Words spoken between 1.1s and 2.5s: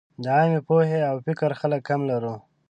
فکر خلک کم لرو.